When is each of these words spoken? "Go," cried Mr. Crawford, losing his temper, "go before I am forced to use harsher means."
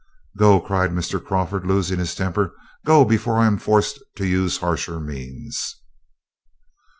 "Go," 0.35 0.59
cried 0.59 0.89
Mr. 0.89 1.23
Crawford, 1.23 1.63
losing 1.67 1.99
his 1.99 2.15
temper, 2.15 2.55
"go 2.87 3.05
before 3.05 3.37
I 3.37 3.45
am 3.45 3.59
forced 3.59 3.99
to 4.15 4.25
use 4.25 4.57
harsher 4.57 4.99
means." 4.99 5.75